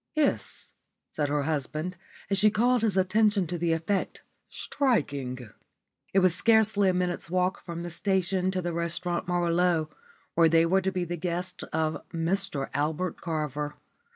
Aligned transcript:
"Yes," 0.15 0.71
said 1.11 1.29
her 1.29 1.43
husband, 1.43 1.95
as 2.31 2.39
she 2.39 2.49
called 2.49 2.81
his 2.81 2.97
attention 2.97 3.45
to 3.45 3.59
the 3.59 3.71
effect. 3.71 4.23
"Striking." 4.49 5.51
It 6.11 6.19
was 6.21 6.33
scarcely 6.33 6.89
a 6.89 6.93
minute's 6.95 7.29
walk 7.29 7.63
from 7.63 7.81
the 7.83 7.91
station 7.91 8.49
to 8.49 8.63
the 8.63 8.73
Restaurant 8.73 9.27
Merveilleux, 9.27 9.89
where 10.33 10.49
they 10.49 10.65
were 10.65 10.81
to 10.81 10.91
be 10.91 11.05
the 11.05 11.17
guests 11.17 11.61
of 11.71 12.01
Mr 12.09 12.71
Albert 12.73 13.21
Carver. 13.21 13.75